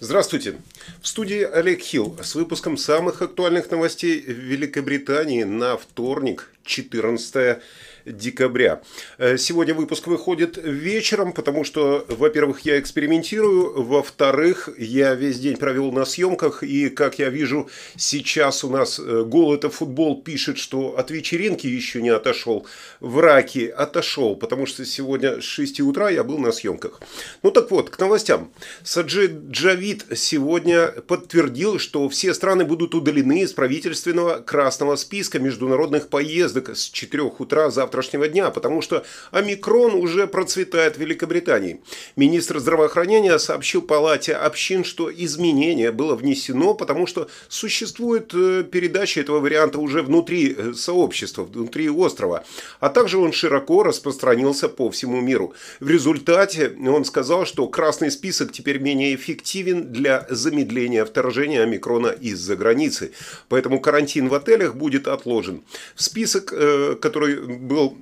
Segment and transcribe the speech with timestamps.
[0.00, 0.56] Здравствуйте.
[1.02, 7.58] В студии Олег Хилл с выпуском самых актуальных новостей Великобритании на вторник, 14
[8.04, 8.82] декабря.
[9.18, 15.90] Э, сегодня выпуск выходит вечером, потому что, во-первых, я экспериментирую, во-вторых, я весь день провел
[15.92, 20.98] на съемках, и, как я вижу, сейчас у нас э, Гол это футбол пишет, что
[20.98, 22.66] от вечеринки еще не отошел,
[23.00, 27.00] в раке отошел, потому что сегодня с 6 утра я был на съемках.
[27.42, 28.50] Ну так вот, к новостям.
[28.82, 30.73] Саджи Джавид сегодня
[31.06, 37.70] подтвердил, что все страны будут удалены из правительственного красного списка международных поездок с 4 утра
[37.70, 41.80] завтра завтрашнего дня, потому что омикрон уже процветает в Великобритании.
[42.16, 49.40] Министр здравоохранения сообщил Палате общин, что изменение было внесено, потому что существует э, передача этого
[49.40, 52.44] варианта уже внутри э, сообщества, внутри острова,
[52.80, 55.54] а также он широко распространился по всему миру.
[55.80, 60.63] В результате он сказал, что красный список теперь менее эффективен для замедления
[61.04, 63.12] вторжения омикрона из-за границы,
[63.48, 65.62] поэтому карантин в отелях будет отложен.
[65.94, 67.96] В список, э, который был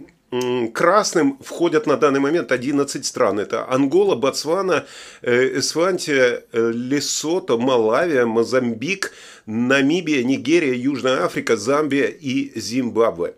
[0.73, 3.39] красным входят на данный момент 11 стран.
[3.39, 4.87] Это Ангола, Ботсвана,
[5.21, 9.13] э, Эсвантия, э, Лесото, Малавия, Мозамбик,
[9.45, 13.35] Намибия, Нигерия, Южная Африка, Замбия и Зимбабве.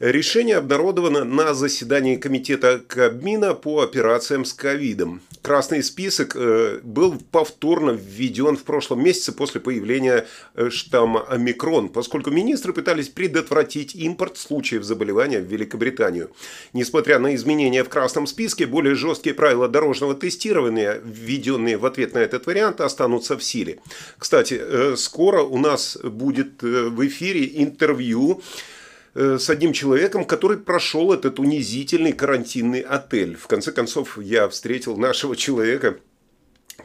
[0.00, 5.20] Решение обнародовано на заседании комитета Кабмина по операциям с ковидом.
[5.42, 12.30] Красный список э, был повторно введен в прошлом месяце после появления э, штамма омикрон, поскольку
[12.30, 16.30] министры пытались предотвратить импорт случаев заболевания в Великобританию.
[16.72, 22.20] Несмотря на изменения в красном списке, более жесткие правила дорожного тестирования, введенные в ответ на
[22.20, 23.80] этот вариант, останутся в силе.
[24.16, 28.42] Кстати, э, скоро у нас будет в эфире интервью
[29.20, 33.36] с одним человеком, который прошел этот унизительный карантинный отель.
[33.36, 35.98] В конце концов, я встретил нашего человека,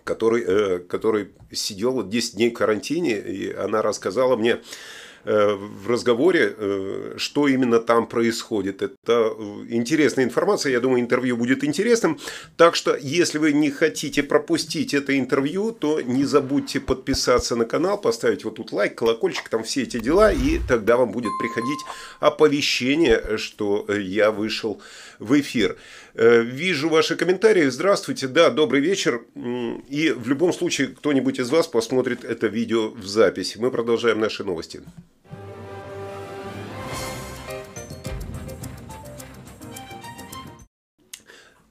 [0.04, 4.62] который, э, который сидел вот 10 дней в карантине, и она рассказала мне, Э,
[5.26, 8.84] в разговоре, э, что именно там происходит.
[8.84, 12.20] Это э, интересная информация, я думаю, интервью будет интересным.
[12.58, 18.00] Так что, если вы не хотите пропустить это интервью, то не забудьте подписаться на канал,
[18.00, 21.80] поставить вот тут лайк, колокольчик, там все эти дела, и тогда вам будет приходить
[22.20, 24.80] оповещение, что я вышел
[25.20, 25.78] в эфир.
[26.14, 27.68] Вижу ваши комментарии.
[27.70, 29.24] Здравствуйте, да, добрый вечер.
[29.90, 33.58] И в любом случае, кто-нибудь из вас посмотрит это видео в записи.
[33.58, 34.82] Мы продолжаем наши новости.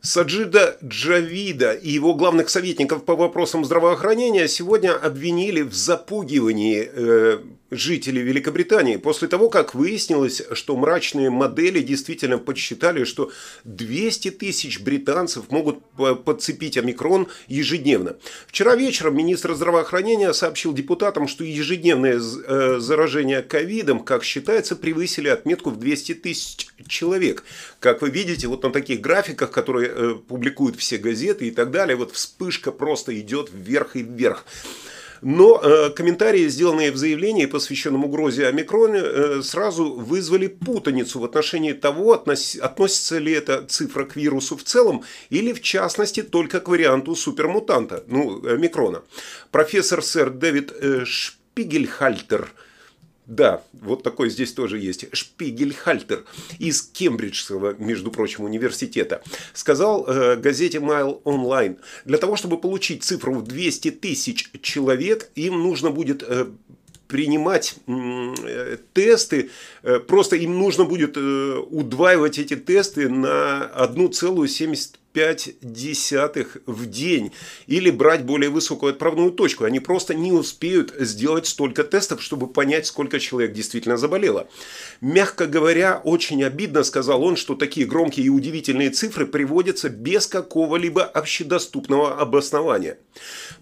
[0.05, 7.39] Саджида Джавида и его главных советников по вопросам здравоохранения сегодня обвинили в запугивании э,
[7.77, 13.31] жителей Великобритании после того, как выяснилось, что мрачные модели действительно подсчитали, что
[13.65, 15.81] 200 тысяч британцев могут
[16.25, 18.17] подцепить омикрон ежедневно.
[18.47, 25.71] Вчера вечером министр здравоохранения сообщил депутатам, что ежедневное э, заражение ковидом, как считается, превысили отметку
[25.71, 27.45] в 200 тысяч человек.
[27.81, 31.97] Как вы видите, вот на таких графиках, которые э, публикуют все газеты и так далее,
[31.97, 34.45] вот вспышка просто идет вверх и вверх.
[35.25, 41.73] Но э, комментарии, сделанные в заявлении, посвященном угрозе омикроне, э, сразу вызвали путаницу в отношении
[41.73, 46.69] того, относ, относится ли эта цифра к вирусу в целом или, в частности, только к
[46.69, 49.03] варианту супермутанта, ну, омикрона.
[49.51, 52.53] Профессор сэр Дэвид э, Шпигельхальтер–
[53.27, 55.07] да, вот такой здесь тоже есть.
[55.15, 56.25] Шпигельхальтер
[56.59, 59.23] из Кембриджского, между прочим, университета.
[59.55, 65.63] Сказал э, газете Mail Online, для того, чтобы получить цифру в 200 тысяч человек, им
[65.63, 66.47] нужно будет э,
[67.09, 69.51] принимать э, тесты,
[69.83, 77.33] э, просто им нужно будет э, удваивать эти тесты на 1,75 5 десятых в день
[77.69, 79.65] или брать более высокую отправную точку.
[79.65, 84.49] Они просто не успеют сделать столько тестов, чтобы понять, сколько человек действительно заболело.
[85.01, 91.05] Мягко говоря, очень обидно, сказал он, что такие громкие и удивительные цифры приводятся без какого-либо
[91.05, 92.99] общедоступного обоснования.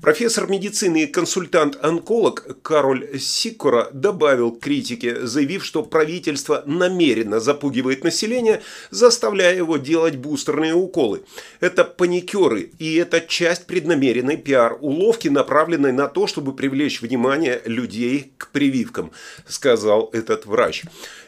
[0.00, 9.54] Профессор медицины и консультант-онколог Кароль Сикора добавил критике, заявив, что правительство намеренно запугивает население, заставляя
[9.54, 11.22] его делать бустерные уколы.
[11.60, 18.48] Это паникеры, и это часть преднамеренной пиар-уловки, направленной на то, чтобы привлечь внимание людей к
[18.48, 19.12] прививкам,
[19.46, 20.82] сказал этот врач.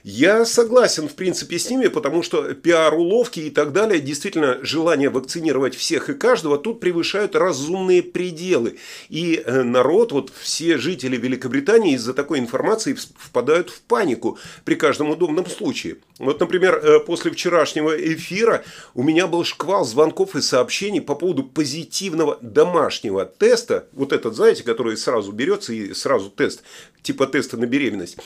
[0.06, 5.74] Я согласен, в принципе, с ними, потому что пиар-уловки и так далее, действительно, желание вакцинировать
[5.74, 8.76] всех и каждого тут превышают разумные пределы.
[9.08, 15.08] И э, народ, вот все жители Великобритании из-за такой информации впадают в панику при каждом
[15.08, 15.96] удобном случае.
[16.18, 18.62] Вот, например, э, после вчерашнего эфира
[18.92, 23.88] у меня был шквал звонков и сообщений по поводу позитивного домашнего теста.
[23.92, 26.62] Вот этот, знаете, который сразу берется и сразу тест,
[27.04, 28.16] типа теста на беременность.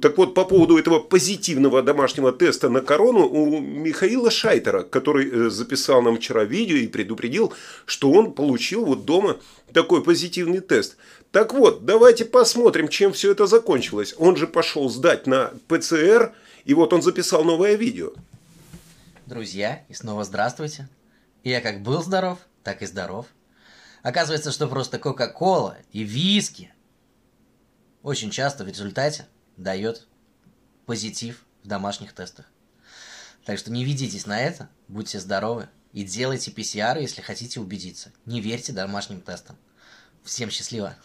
[0.00, 5.50] Так вот, по поводу этого позитивного домашнего теста на корону у Михаила Шайтера, который э,
[5.50, 7.52] записал нам вчера видео и предупредил,
[7.84, 9.36] что он получил вот дома
[9.72, 10.96] такой позитивный тест.
[11.30, 14.14] Так вот, давайте посмотрим, чем все это закончилось.
[14.18, 16.32] Он же пошел сдать на ПЦР,
[16.64, 18.12] и вот он записал новое видео.
[19.26, 20.88] Друзья, и снова здравствуйте.
[21.44, 23.26] Я как был здоров, так и здоров.
[24.02, 26.72] Оказывается, что просто Кока-Кола и виски
[28.02, 29.26] очень часто в результате
[29.56, 30.06] дает
[30.86, 32.46] позитив в домашних тестах.
[33.44, 38.12] Так что не ведитесь на это, будьте здоровы и делайте PCR, если хотите убедиться.
[38.24, 39.56] Не верьте домашним тестам.
[40.24, 40.96] Всем счастливо!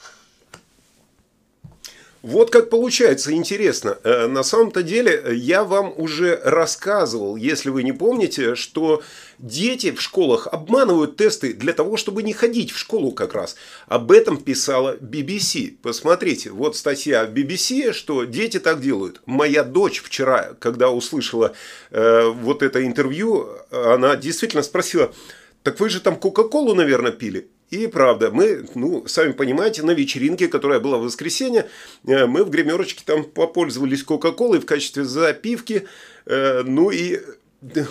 [2.23, 3.99] Вот как получается интересно.
[4.03, 9.03] Э, на самом-то деле э, я вам уже рассказывал, если вы не помните, что
[9.37, 13.55] дети в школах обманывают тесты для того, чтобы не ходить в школу как раз.
[13.87, 15.77] Об этом писала BBC.
[15.81, 19.21] Посмотрите, вот статья BBC, что дети так делают.
[19.27, 21.53] Моя дочь вчера, когда услышала
[21.91, 25.13] э, вот это интервью, она действительно спросила,
[25.61, 27.47] так вы же там Кока-Колу, наверное, пили?
[27.69, 31.69] И правда, мы, ну, сами понимаете, на вечеринке, которая была в воскресенье,
[32.05, 35.85] э, мы в гримерочке там попользовались Кока-Колой в качестве запивки.
[36.25, 37.19] Э, ну и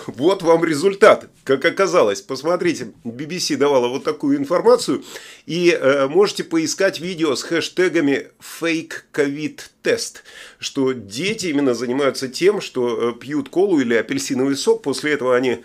[0.07, 2.21] вот вам результат, как оказалось.
[2.21, 5.03] Посмотрите, BBC давала вот такую информацию.
[5.45, 10.23] И э, можете поискать видео с хэштегами fake covid тест,
[10.57, 15.63] что дети именно занимаются тем, что пьют колу или апельсиновый сок, после этого они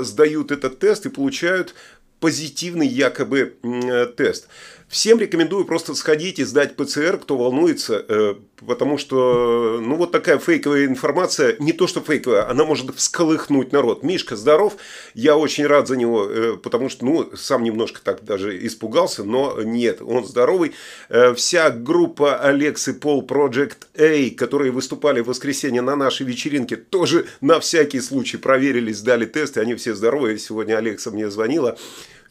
[0.00, 1.74] сдают этот тест и получают
[2.22, 4.46] позитивный якобы э, тест.
[4.92, 8.34] Всем рекомендую просто сходить и сдать ПЦР, кто волнуется, э,
[8.66, 14.02] потому что, ну, вот такая фейковая информация, не то что фейковая, она может всколыхнуть народ.
[14.02, 14.76] Мишка здоров,
[15.14, 19.62] я очень рад за него, э, потому что, ну, сам немножко так даже испугался, но
[19.62, 20.72] нет, он здоровый.
[21.08, 27.24] Э, вся группа Алексы Пол Project A, которые выступали в воскресенье на нашей вечеринке, тоже
[27.40, 30.38] на всякий случай проверили, сдали тесты, они все здоровые.
[30.38, 31.78] Сегодня Алекса мне звонила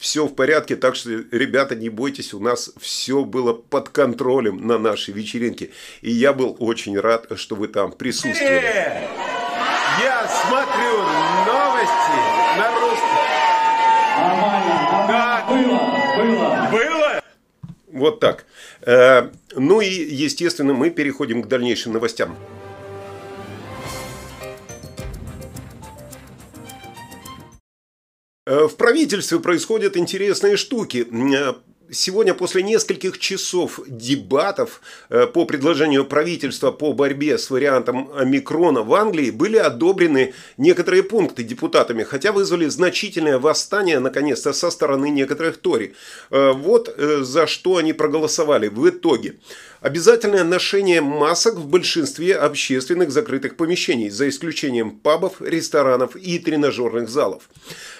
[0.01, 4.79] все в порядке, так что, ребята, не бойтесь, у нас все было под контролем на
[4.79, 5.69] нашей вечеринке.
[6.01, 9.07] И я был очень рад, что вы там присутствовали.
[10.01, 10.97] Я смотрю
[11.45, 12.19] новости
[12.57, 13.21] на русском.
[14.17, 16.69] Нормально, было, было.
[16.71, 17.23] Было?
[17.91, 18.45] Вот так.
[18.81, 22.35] Э, ну и, естественно, мы переходим к дальнейшим новостям.
[28.45, 31.07] В правительстве происходят интересные штуки.
[31.11, 31.53] Э,
[31.91, 38.95] сегодня после нескольких часов дебатов э, по предложению правительства по борьбе с вариантом омикрона в
[38.95, 45.93] Англии были одобрены некоторые пункты депутатами, хотя вызвали значительное восстание, наконец-то, со стороны некоторых Тори.
[46.31, 49.35] Вот за что они проголосовали в итоге.
[49.81, 57.49] Обязательное ношение масок в большинстве общественных закрытых помещений, за исключением пабов, ресторанов и тренажерных залов.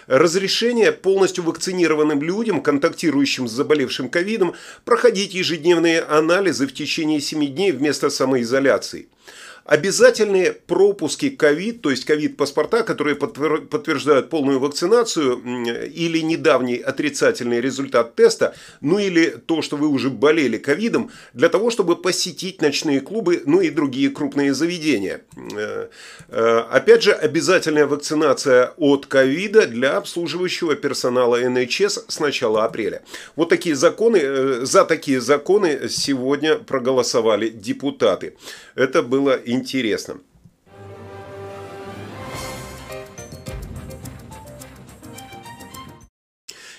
[0.05, 4.53] Разрешение полностью вакцинированным людям, контактирующим с заболевшим ковидом,
[4.85, 9.07] проходить ежедневные анализы в течение 7 дней вместо самоизоляции–
[9.65, 15.39] Обязательные пропуски ковид, то есть ковид-паспорта, которые подтверждают полную вакцинацию
[15.87, 21.69] или недавний отрицательный результат теста, ну или то, что вы уже болели ковидом, для того,
[21.69, 25.21] чтобы посетить ночные клубы, ну и другие крупные заведения.
[25.55, 25.89] Э,
[26.29, 33.03] э, опять же, обязательная вакцинация от ковида для обслуживающего персонала НХС с начала апреля.
[33.35, 38.35] Вот такие законы, э, за такие законы сегодня проголосовали депутаты.
[38.75, 40.19] Это было интересно.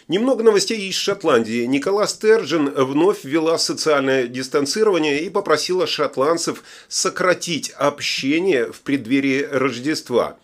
[0.08, 1.64] Немного новостей из Шотландии.
[1.64, 10.36] Никола Стерджин вновь ввела социальное дистанцирование и попросила шотландцев сократить общение в преддверии Рождества.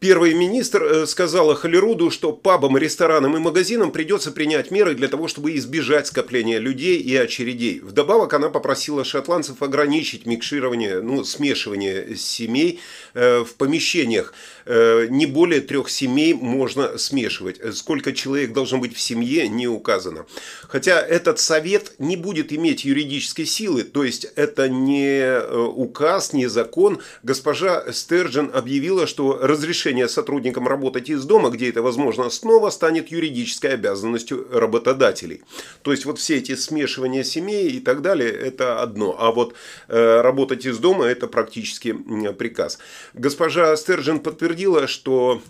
[0.00, 5.26] Первый министр э, сказала Холлеруду, что пабам, ресторанам и магазинам придется принять меры для того,
[5.26, 7.80] чтобы избежать скопления людей и очередей.
[7.80, 12.78] Вдобавок она попросила шотландцев ограничить микширование, ну, смешивание семей
[13.14, 14.34] э, в помещениях.
[14.70, 17.58] Э, не более трех семей можно смешивать.
[17.74, 20.26] Сколько человек должно быть в семье, не указано.
[20.68, 26.48] Хотя этот совет не будет иметь юридической силы, то есть это не э, указ, не
[26.48, 27.00] закон.
[27.22, 33.72] Госпожа Стерджин объявила, что разрешение сотрудникам работать из дома, где это возможно, снова станет юридической
[33.72, 35.44] обязанностью работодателей.
[35.80, 39.16] То есть вот все эти смешивания семей и так далее, это одно.
[39.18, 39.54] А вот
[39.88, 41.96] э, работать из дома, это практически
[42.38, 42.78] приказ.
[43.14, 45.40] Госпожа Стерджин подтвердила, подтвердила, что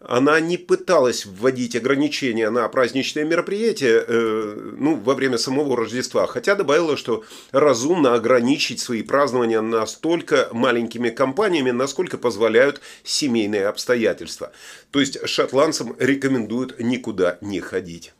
[0.00, 6.54] она не пыталась вводить ограничения на праздничные мероприятия э, ну, во время самого Рождества, хотя
[6.54, 14.52] добавила, что разумно ограничить свои празднования настолько маленькими компаниями, насколько позволяют семейные обстоятельства.
[14.90, 18.12] То есть шотландцам рекомендуют никуда не ходить.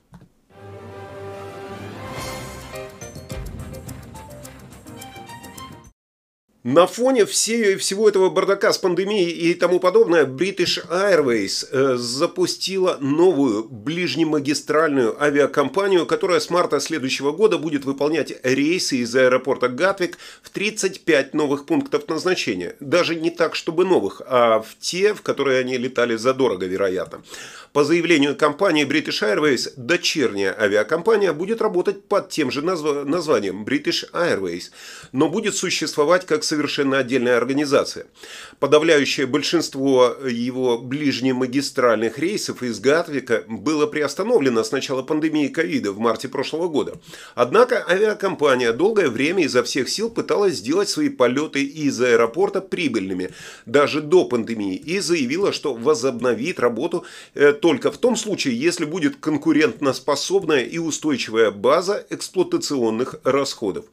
[6.67, 12.97] На фоне всей, всего этого бардака с пандемией и тому подобное, British Airways э, запустила
[13.01, 20.51] новую ближнемагистральную авиакомпанию, которая с марта следующего года будет выполнять рейсы из аэропорта Гатвик в
[20.51, 22.75] 35 новых пунктов назначения.
[22.81, 27.23] Даже не так, чтобы новых, а в те, в которые они летали задорого, вероятно.
[27.73, 33.05] По заявлению компании British Airways, дочерняя авиакомпания будет работать под тем же назв...
[33.05, 34.71] названием British Airways,
[35.13, 36.56] но будет существовать как совершенно
[36.99, 38.07] отдельная организация.
[38.59, 46.29] Подавляющее большинство его ближнемагистральных рейсов из Гатвика было приостановлено с начала пандемии ковида в марте
[46.29, 46.99] прошлого года.
[47.35, 53.31] Однако авиакомпания долгое время изо всех сил пыталась сделать свои полеты из аэропорта прибыльными,
[53.67, 59.17] даже до пандемии, и заявила, что возобновит работу э, только в том случае, если будет
[59.17, 63.87] конкурентноспособная и устойчивая база эксплуатационных расходов.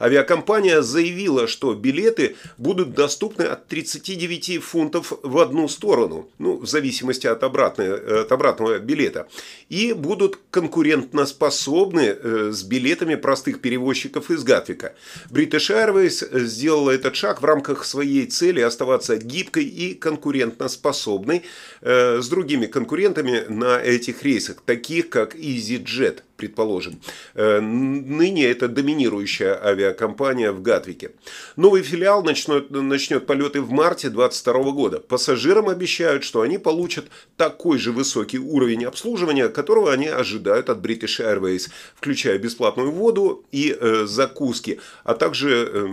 [0.00, 7.26] Авиакомпания заявила, что билеты будут доступны от 39 фунтов в одну сторону, ну, в зависимости
[7.26, 9.28] от, обратной, от обратного билета,
[9.68, 14.94] и будут конкурентноспособны э, с билетами простых перевозчиков из Гатвика.
[15.30, 21.42] British Airways сделала этот шаг в рамках своей цели оставаться гибкой и конкурентноспособной
[21.80, 27.00] э, с другими конкурентами на этих рейсах, таких как EasyJet предположим.
[27.34, 31.10] Э, ныне это доминирующая авиакомпания в Гатвике.
[31.56, 35.00] Новый филиал начнет, начнет полеты в марте 2022 года.
[35.00, 41.20] Пассажирам обещают, что они получат такой же высокий уровень обслуживания, которого они ожидают от British
[41.20, 45.88] Airways, включая бесплатную воду и э, закуски, а также э,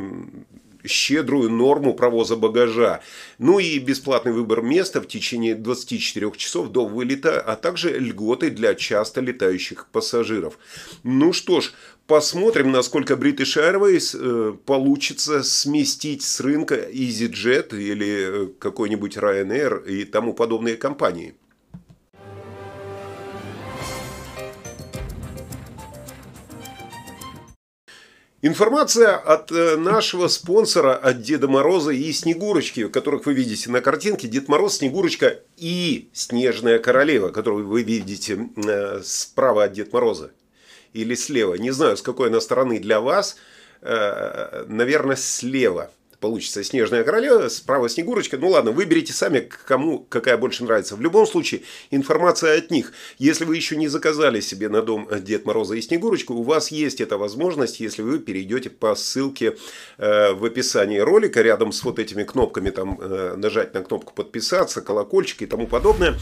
[0.87, 3.01] щедрую норму провоза багажа,
[3.39, 8.75] ну и бесплатный выбор места в течение 24 часов до вылета, а также льготы для
[8.75, 10.57] часто летающих пассажиров.
[11.03, 11.73] Ну что ж,
[12.07, 20.05] Посмотрим, насколько British Airways э, получится сместить с рынка EasyJet или э, какой-нибудь Ryanair и
[20.05, 21.33] тому подобные компании.
[28.47, 34.27] Информация от э, нашего спонсора, от Деда Мороза и Снегурочки, которых вы видите на картинке.
[34.27, 40.31] Дед Мороз, Снегурочка и Снежная Королева, которую вы видите э, справа от Деда Мороза.
[40.93, 41.55] Или слева.
[41.55, 43.37] Не знаю, с какой она стороны для вас.
[43.81, 45.89] Э, наверное, слева
[46.25, 48.39] получится Снежная королева, справа Снегурочка.
[48.39, 50.95] Ну ладно, выберите сами, кому какая больше нравится.
[50.95, 52.93] В любом случае, информация от них.
[53.19, 56.99] Если вы еще не заказали себе на дом Дед Мороза и Снегурочку, у вас есть
[56.99, 59.55] эта возможность, если вы перейдете по ссылке
[59.99, 64.81] э, в описании ролика, рядом с вот этими кнопками, там э, нажать на кнопку подписаться,
[64.81, 66.15] колокольчик и тому подобное.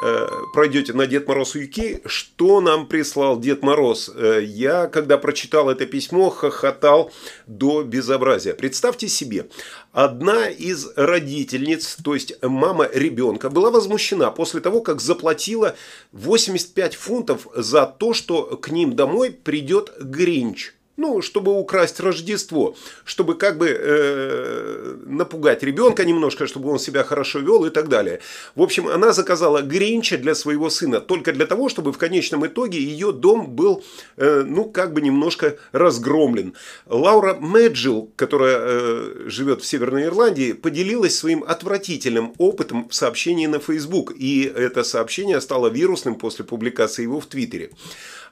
[0.00, 4.10] Э, пройдете на Дед Мороз Уики, что нам прислал Дед Мороз.
[4.14, 7.12] Э, я, когда прочитал это письмо, хохотал
[7.46, 8.54] до безобразия.
[8.54, 9.48] Представьте себе,
[9.92, 15.76] одна из родительниц, то есть мама ребенка, была возмущена после того, как заплатила
[16.12, 20.72] 85 фунтов за то, что к ним домой придет Гринч.
[20.98, 27.38] Ну, чтобы украсть Рождество, чтобы как бы э, напугать ребенка немножко, чтобы он себя хорошо
[27.38, 28.20] вел и так далее.
[28.54, 32.78] В общем, она заказала Гринча для своего сына только для того, чтобы в конечном итоге
[32.78, 33.82] ее дом был,
[34.18, 36.52] э, ну, как бы немножко разгромлен.
[36.86, 43.60] Лаура Мэджил, которая э, живет в Северной Ирландии, поделилась своим отвратительным опытом в сообщении на
[43.60, 44.12] Facebook.
[44.14, 47.70] И это сообщение стало вирусным после публикации его в Твиттере.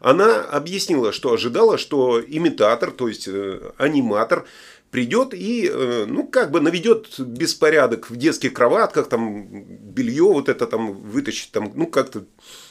[0.00, 4.46] Она объяснила, что ожидала, что имитатор, то есть э, аниматор,
[4.90, 10.66] придет и, э, ну, как бы наведет беспорядок в детских кроватках, там, белье вот это
[10.66, 12.24] там вытащит, там, ну, как-то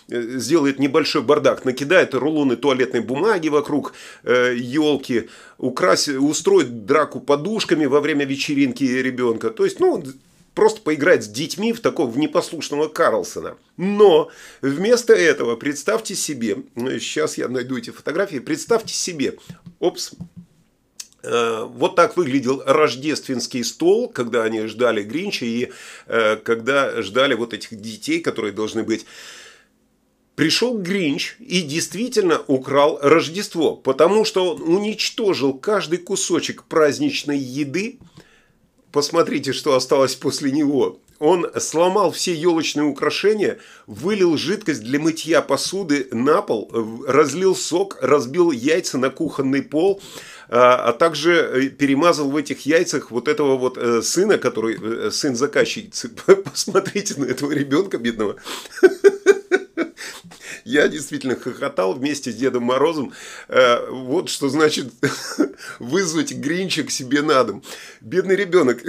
[0.10, 3.94] э, сделает небольшой бардак, накидает рулоны туалетной бумаги вокруг
[4.24, 9.50] э, елки, украсит, устроит драку подушками во время вечеринки ребенка.
[9.50, 10.04] То есть, ну,
[10.60, 13.56] просто поиграть с детьми в такого в непослушного Карлсона.
[13.78, 14.30] Но
[14.62, 19.38] вместо этого представьте себе, сейчас я найду эти фотографии, представьте себе,
[19.80, 20.12] опс,
[21.24, 25.72] э, вот так выглядел рождественский стол, когда они ждали Гринча и
[26.08, 29.06] э, когда ждали вот этих детей, которые должны быть.
[30.36, 38.00] Пришел Гринч и действительно украл Рождество, потому что он уничтожил каждый кусочек праздничной еды,
[38.92, 41.00] посмотрите, что осталось после него.
[41.20, 46.72] Он сломал все елочные украшения, вылил жидкость для мытья посуды на пол,
[47.06, 50.02] разлил сок, разбил яйца на кухонный пол,
[50.48, 55.12] а, а также э, перемазал в этих яйцах вот этого вот э, сына, который э,
[55.12, 56.10] сын заказчицы.
[56.44, 58.38] Посмотрите на этого ребенка бедного.
[60.66, 63.14] Я действительно хохотал вместе с Дедом Морозом.
[63.48, 64.88] Э, вот что значит
[65.80, 67.64] вызвать Гринча к себе на дом.
[68.02, 68.82] Бедный ребенок.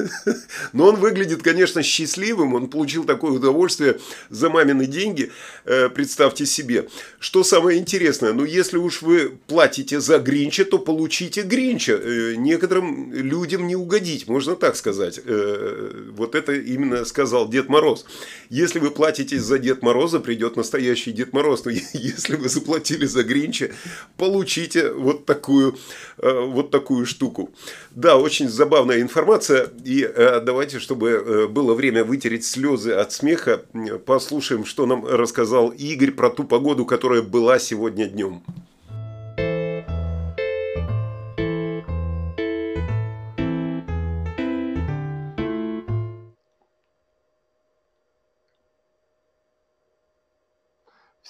[0.72, 2.54] Но он выглядит, конечно, счастливым.
[2.54, 3.98] Он получил такое удовольствие
[4.30, 5.30] за мамины деньги.
[5.64, 6.88] Э, представьте себе.
[7.18, 11.92] Что самое интересное, ну если уж вы платите за Гринча, то получите Гринча.
[11.92, 15.20] Э, некоторым людям не угодить, можно так сказать.
[15.24, 18.04] Вот это именно сказал Дед Мороз.
[18.50, 23.06] Если вы платите за Дед Мороза, придет настоящий настоящий Дед Мороз, но если вы заплатили
[23.06, 23.70] за Гринча,
[24.16, 25.76] получите вот такую,
[26.18, 27.50] э, вот такую штуку.
[27.90, 29.68] Да, очень забавная информация.
[29.84, 33.62] И э, давайте, чтобы э, было время вытереть слезы от смеха,
[34.06, 38.42] послушаем, что нам рассказал Игорь про ту погоду, которая была сегодня днем.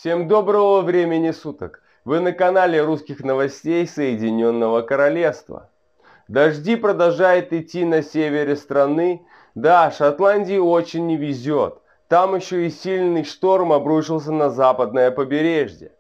[0.00, 1.83] Всем доброго времени суток!
[2.05, 5.71] Вы на канале русских новостей Соединенного Королевства.
[6.28, 9.26] Дожди продолжают идти на севере страны.
[9.57, 11.78] Да, Шотландии очень не везет.
[12.07, 15.90] Там еще и сильный шторм обрушился на западное побережье.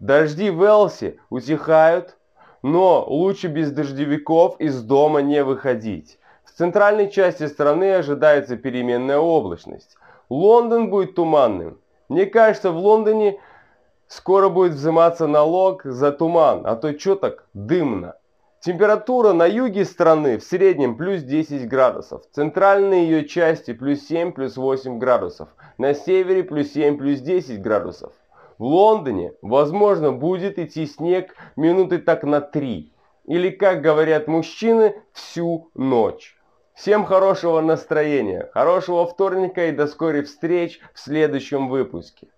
[0.00, 2.16] Дожди в Элсе утихают,
[2.62, 6.18] но лучше без дождевиков из дома не выходить.
[6.46, 9.98] В центральной части страны ожидается переменная облачность.
[10.30, 11.81] Лондон будет туманным.
[12.12, 13.40] Мне кажется, в Лондоне
[14.06, 18.16] скоро будет взиматься налог за туман, а то что так дымно.
[18.60, 22.20] Температура на юге страны в среднем плюс 10 градусов.
[22.26, 25.48] В центральной ее части плюс 7, плюс 8 градусов.
[25.78, 28.12] На севере плюс 7, плюс 10 градусов.
[28.58, 32.92] В Лондоне, возможно, будет идти снег минуты так на 3.
[33.24, 36.36] Или, как говорят мужчины, всю ночь.
[36.74, 42.28] Всем хорошего настроения, хорошего вторника и до скорых встреч в следующем выпуске.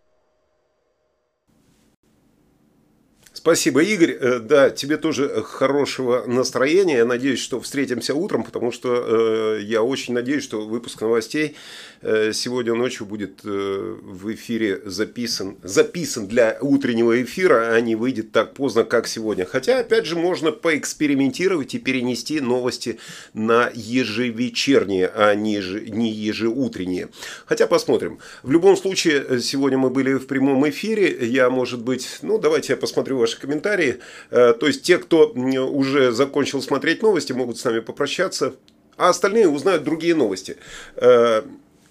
[3.45, 4.17] Спасибо, Игорь.
[4.19, 6.97] Э, да, тебе тоже хорошего настроения.
[6.97, 11.55] Я надеюсь, что встретимся утром, потому что э, я очень надеюсь, что выпуск новостей
[12.01, 18.33] э, сегодня ночью будет э, в эфире записан, записан для утреннего эфира, а не выйдет
[18.33, 19.45] так поздно, как сегодня.
[19.45, 22.99] Хотя, опять же, можно поэкспериментировать и перенести новости
[23.35, 27.11] на ежевечерние, а не, еже, не ежеутренние.
[27.45, 28.21] Хотя посмотрим.
[28.43, 31.27] В любом случае, э, сегодня мы были в прямом эфире.
[31.27, 34.01] Я, может быть, ну, давайте я посмотрю ваши ваши комментарии.
[34.31, 38.55] Э, то есть те, кто уже закончил смотреть новости, могут с нами попрощаться,
[38.97, 40.57] а остальные узнают другие новости.
[40.97, 41.43] Э,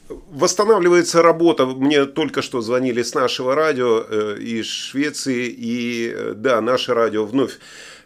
[0.09, 1.65] восстанавливается работа.
[1.65, 5.53] Мне только что звонили с нашего радио э, из Швеции.
[5.57, 7.59] И да, наше радио вновь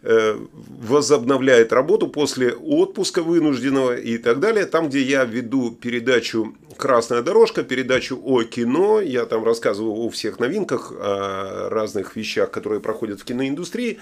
[0.08, 4.66] возобновляет работу после отпуска вынужденного и так далее.
[4.66, 9.02] Там, где я веду передачу «Красная дорожка», передачу о кино.
[9.02, 14.00] Я там рассказываю о всех новинках, о разных вещах, которые проходят в киноиндустрии.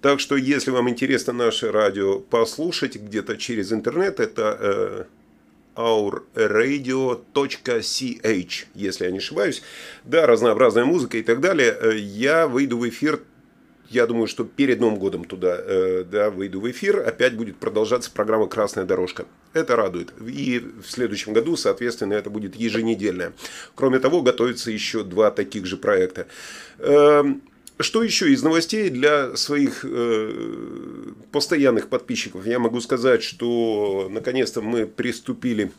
[0.00, 5.04] Так что, если вам интересно наше радио послушать где-то через интернет, это э,
[5.76, 7.16] ourradio.ch,
[8.74, 9.62] если я не ошибаюсь.
[10.04, 11.76] Да, разнообразная музыка и так далее.
[11.78, 13.20] Э, я выйду в эфир
[13.90, 17.00] я думаю, что перед Новым годом туда э, да, выйду в эфир.
[17.00, 19.26] Опять будет продолжаться программа «Красная дорожка».
[19.52, 20.12] Это радует.
[20.24, 23.32] И в следующем году, соответственно, это будет еженедельная.
[23.74, 26.28] Кроме того, готовятся еще два таких же проекта.
[26.78, 27.24] Э,
[27.80, 32.46] что еще из новостей для своих э, постоянных подписчиков?
[32.46, 35.72] Я могу сказать, что наконец-то мы приступили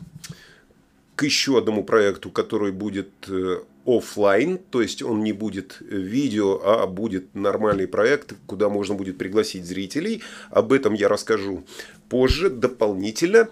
[1.14, 6.86] к еще одному проекту, который будет э, офлайн, то есть он не будет видео, а
[6.86, 10.22] будет нормальный проект, куда можно будет пригласить зрителей.
[10.50, 11.64] Об этом я расскажу
[12.08, 13.48] позже, дополнительно.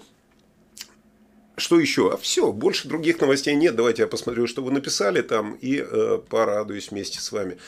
[1.56, 2.12] Что еще?
[2.12, 3.76] А все, больше других новостей нет.
[3.76, 7.58] Давайте я посмотрю, что вы написали там и э, порадуюсь вместе с вами.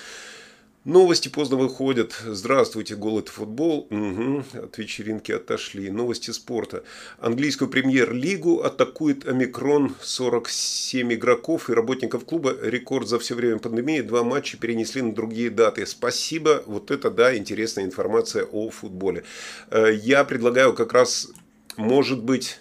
[0.84, 2.12] Новости поздно выходят.
[2.26, 3.86] Здравствуйте, голод футбол.
[3.88, 4.64] Угу.
[4.64, 5.88] От вечеринки отошли.
[5.92, 6.82] Новости спорта.
[7.20, 9.94] Английскую премьер-лигу атакует Омикрон.
[10.00, 12.56] 47 игроков и работников клуба.
[12.60, 14.00] Рекорд за все время пандемии.
[14.00, 15.86] Два матча перенесли на другие даты.
[15.86, 16.64] Спасибо.
[16.66, 19.22] Вот это, да, интересная информация о футболе.
[19.70, 21.28] Э, я предлагаю как раз,
[21.76, 22.58] может быть,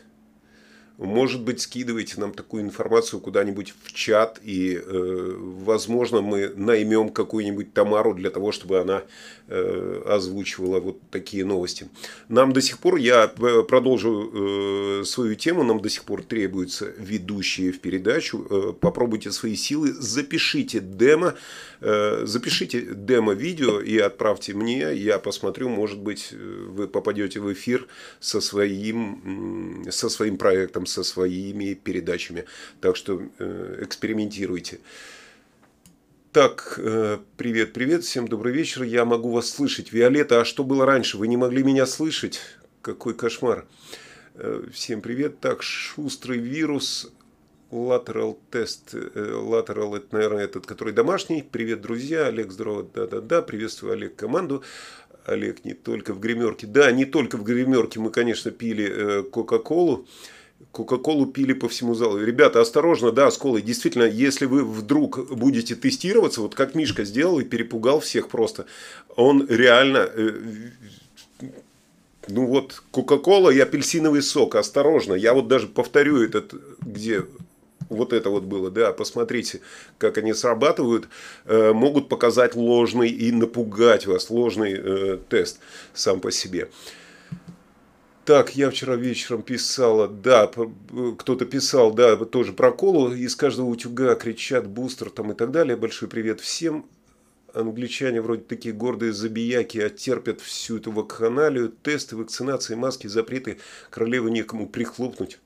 [1.02, 5.34] может быть, скидывайте нам такую информацию куда-нибудь в чат, и, э,
[5.66, 9.04] возможно, мы наймем какую-нибудь Тамару для того, чтобы она
[9.48, 11.90] э, озвучивала вот такие новости.
[12.30, 16.94] Нам до сих пор, я э, продолжу э, свою тему, нам до сих пор требуются
[16.98, 18.46] ведущие в передачу.
[18.50, 21.34] Э, попробуйте свои силы, запишите демо,
[21.82, 27.88] э, запишите демо-видео и отправьте мне, я посмотрю, может быть, э, вы попадете в эфир
[28.20, 32.46] со своим, со своим проектом, со своими передачами.
[32.80, 34.80] Так что э, экспериментируйте.
[36.32, 38.84] Так, э, привет, привет, всем добрый вечер.
[38.84, 39.92] Я могу вас слышать.
[39.92, 41.18] Виолетта, а что было раньше?
[41.18, 42.40] Вы не могли меня слышать?
[42.82, 43.66] Какой кошмар.
[44.36, 45.40] Э, всем привет.
[45.40, 47.12] Так, шустрый вирус.
[47.70, 48.94] Lateral тест.
[48.94, 51.42] Lateral, это, наверное, этот, который домашний.
[51.42, 52.28] Привет, друзья.
[52.28, 52.88] Олег, здорово.
[52.94, 53.42] Да-да-да.
[53.42, 54.64] Приветствую, Олег, команду.
[55.26, 56.68] Олег, не только в гримерке.
[56.68, 60.06] Да, не только в гримерке мы, конечно, пили Кока-Колу.
[60.06, 60.41] Э,
[60.72, 62.18] Кока-колу пили по всему залу.
[62.18, 63.62] Ребята, осторожно, да, с колой.
[63.62, 68.66] Действительно, если вы вдруг будете тестироваться, вот как Мишка сделал и перепугал всех просто,
[69.16, 70.10] он реально...
[70.14, 70.40] Э,
[72.28, 75.16] ну вот, Кока-кола и апельсиновый сок, осторожно.
[75.16, 77.24] Я вот даже повторю этот, где
[77.90, 79.62] вот это вот было, да, посмотрите,
[79.98, 81.08] как они срабатывают,
[81.46, 85.60] э, могут показать ложный и напугать вас, ложный э, тест
[85.94, 86.70] сам по себе.
[88.32, 94.16] Так, я вчера вечером писала, да, кто-то писал, да, тоже про колу, из каждого утюга
[94.16, 95.76] кричат бустер там и так далее.
[95.76, 96.86] Большой привет всем.
[97.54, 104.30] Англичане вроде такие гордые забияки, оттерпят а всю эту вакханалию, тесты, вакцинации, маски, запреты, королеву
[104.30, 105.40] некому прихлопнуть.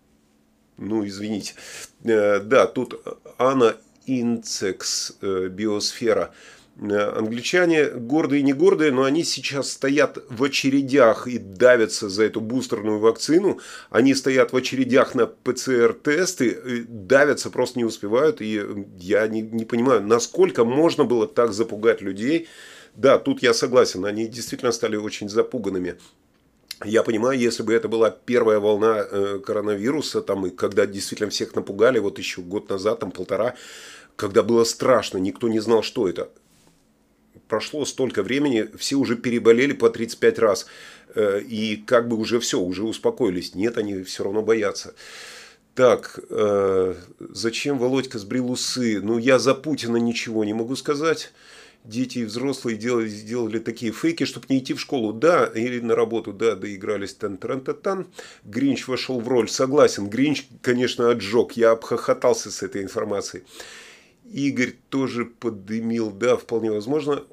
[0.78, 1.56] Ну, извините.
[2.04, 3.02] Э, да, тут
[3.40, 6.36] Анна Инцекс, э, биосфера.
[6.78, 12.26] Э, англичане гордые и не гордые, но они сейчас стоят в очередях и давятся за
[12.26, 13.60] эту бустерную вакцину.
[13.90, 18.42] Они стоят в очередях на ПЦР-тесты, давятся, просто не успевают.
[18.42, 18.62] И
[19.00, 22.48] я не, не понимаю, насколько можно было так запугать людей.
[22.96, 25.96] Да, тут я согласен, они действительно стали очень запуганными.
[26.84, 31.56] Я понимаю, если бы это была первая волна э, коронавируса, там, и когда действительно всех
[31.56, 33.56] напугали, вот еще год назад, там полтора,
[34.18, 36.30] когда было страшно, никто не знал, что это
[37.48, 40.68] прошло столько времени, все уже переболели по 35 раз.
[41.16, 43.56] Э, и как бы уже все, уже успокоились.
[43.56, 44.94] Нет, они все равно боятся.
[45.74, 49.02] Так, э, зачем Володька сбрил усы?
[49.02, 51.34] Ну, я за Путина ничего не могу сказать.
[51.84, 55.14] Дети и взрослые делали, сделали такие фейки, чтобы не идти в школу.
[55.14, 58.08] Да, или на работу, да, доигрались тан тан тан тан
[58.44, 59.50] Гринч вошел в роль.
[59.50, 61.52] Согласен, Гринч, конечно, отжег.
[61.52, 63.44] Я обхохотался с этой информацией.
[64.32, 67.24] Игорь тоже подымил, да, вполне возможно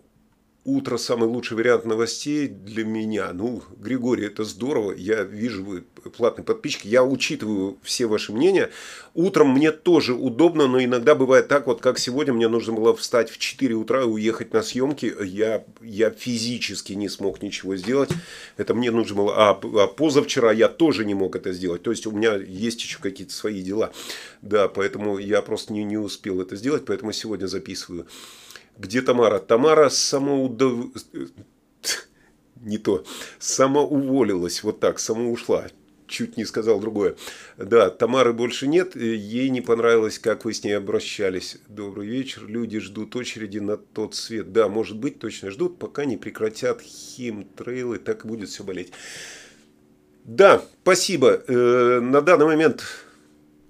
[0.64, 3.33] утро самый лучший вариант новостей для меня.
[3.33, 4.92] Ну, Григорий, это здорово.
[4.92, 5.83] Я вижу, вы
[6.16, 6.85] платный подписчик.
[6.85, 8.70] Я учитываю все ваши мнения.
[9.14, 13.29] Утром мне тоже удобно, но иногда бывает так, вот как сегодня, мне нужно было встать
[13.31, 15.12] в 4 утра и уехать на съемки.
[15.25, 18.11] Я, я физически не смог ничего сделать.
[18.57, 19.35] Это мне нужно было.
[19.37, 21.83] А, а позавчера я тоже не мог это сделать.
[21.83, 23.92] То есть, у меня есть еще какие-то свои дела.
[24.42, 28.07] Да, поэтому я просто не, не успел это сделать, поэтому сегодня записываю.
[28.79, 29.39] Где Тамара?
[29.39, 30.91] Тамара самоудов...
[32.61, 33.05] Не то.
[33.39, 34.63] Самоуволилась.
[34.63, 35.67] Вот так, самоушла.
[36.07, 37.17] Чуть не сказал другое.
[37.57, 38.95] Да, Тамары больше нет.
[38.95, 41.59] Ей не понравилось, как вы с ней обращались.
[41.69, 42.47] Добрый вечер.
[42.47, 44.53] Люди ждут очереди на тот свет.
[44.53, 47.99] Да, может быть, точно ждут, пока не прекратят химтрейлы.
[47.99, 48.93] Так будет все болеть.
[50.25, 51.43] Да, спасибо.
[51.49, 52.85] Э, на данный момент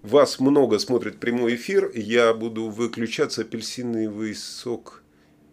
[0.03, 5.03] вас много смотрит прямой эфир, я буду выключаться, апельсиновый сок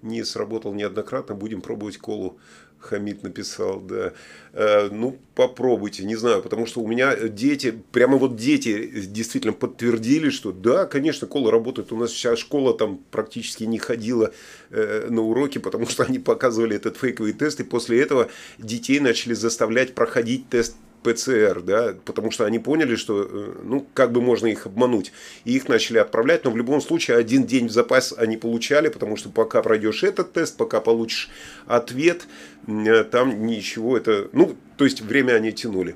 [0.02, 2.40] не сработал неоднократно, будем пробовать колу.
[2.80, 4.14] Хамид написал, да.
[4.54, 10.30] Э, ну, попробуйте, не знаю, потому что у меня дети, прямо вот дети действительно подтвердили,
[10.30, 11.92] что да, конечно, кола работает.
[11.92, 14.32] У нас вся школа там практически не ходила
[14.70, 19.34] э, на уроки, потому что они показывали этот фейковый тест, и после этого детей начали
[19.34, 24.48] заставлять проходить тест ПЦР, да, потому что они поняли, что, э, ну, как бы можно
[24.48, 25.12] их обмануть.
[25.46, 29.16] И их начали отправлять, но в любом случае один день в запас они получали, потому
[29.16, 31.30] что пока пройдешь этот тест, пока получишь
[31.68, 32.28] ответ,
[32.68, 35.96] э, там ничего это, ну, то есть время они тянули.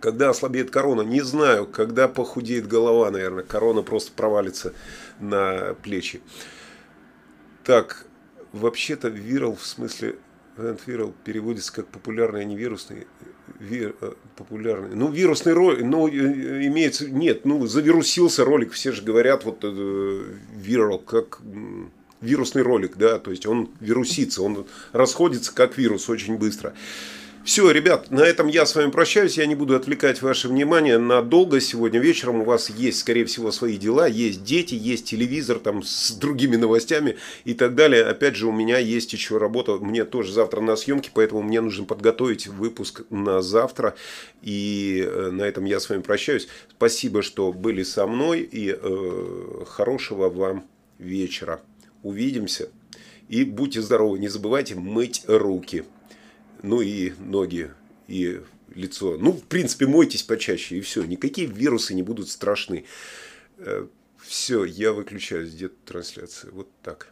[0.00, 4.72] Когда ослабеет корона, не знаю, когда похудеет голова, наверное, корона просто провалится
[5.18, 6.22] на плечи.
[7.64, 8.06] Так,
[8.52, 10.16] вообще-то вирал в смысле
[10.86, 13.06] Вирал переводится как популярный, а не вирусный
[13.58, 14.94] вир, э, популярный.
[14.94, 21.10] Ну, вирусный ролик, ну, имеется, нет, ну, завирусился ролик, все же говорят, вот, вирал, э,
[21.10, 21.40] как
[22.20, 26.74] вирусный ролик, да, то есть он вирусится, он расходится как вирус очень быстро.
[27.50, 29.36] Все, ребят, на этом я с вами прощаюсь.
[29.36, 31.60] Я не буду отвлекать ваше внимание надолго.
[31.60, 34.06] Сегодня вечером у вас есть, скорее всего, свои дела.
[34.06, 38.04] Есть дети, есть телевизор там с другими новостями и так далее.
[38.04, 39.72] Опять же, у меня есть еще работа.
[39.78, 43.96] Мне тоже завтра на съемке, поэтому мне нужно подготовить выпуск на завтра.
[44.42, 46.46] И э, на этом я с вами прощаюсь.
[46.70, 48.42] Спасибо, что были со мной.
[48.42, 50.66] И э, хорошего вам
[51.00, 51.60] вечера.
[52.04, 52.68] Увидимся.
[53.28, 55.84] И будьте здоровы, не забывайте мыть руки.
[56.62, 57.70] Ну и ноги,
[58.08, 58.40] и
[58.74, 59.16] лицо.
[59.18, 61.04] Ну, в принципе, мойтесь почаще, и все.
[61.04, 62.84] Никакие вирусы не будут страшны.
[63.58, 63.86] Э,
[64.22, 66.54] все, я выключаю где-то трансляцию.
[66.54, 67.10] Вот так.